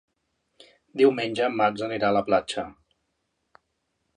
Diumenge 1.01 1.45
en 1.49 1.55
Max 1.59 1.83
anirà 1.89 2.09
a 2.09 2.17
la 2.17 2.25
platja. 2.31 2.65